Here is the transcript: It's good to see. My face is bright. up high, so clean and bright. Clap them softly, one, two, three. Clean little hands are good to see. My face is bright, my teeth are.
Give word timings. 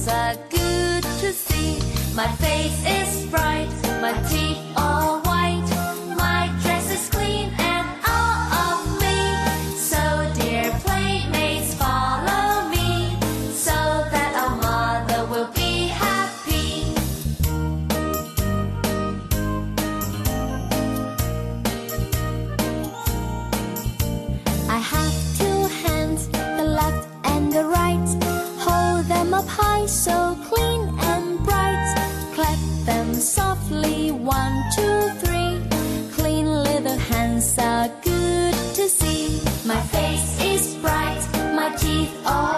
It's 0.00 0.06
good 0.48 1.02
to 1.02 1.32
see. 1.32 1.80
My 2.14 2.28
face 2.36 2.84
is 2.86 3.26
bright. 3.26 3.87
up 29.38 29.46
high, 29.46 29.86
so 29.86 30.36
clean 30.48 30.82
and 31.12 31.44
bright. 31.44 31.86
Clap 32.34 32.58
them 32.84 33.14
softly, 33.14 34.10
one, 34.10 34.56
two, 34.74 34.98
three. 35.22 35.54
Clean 36.16 36.46
little 36.68 36.98
hands 37.12 37.56
are 37.58 37.88
good 38.02 38.54
to 38.78 38.88
see. 38.88 39.40
My 39.64 39.80
face 39.94 40.42
is 40.42 40.74
bright, 40.82 41.22
my 41.54 41.68
teeth 41.76 42.14
are. 42.26 42.57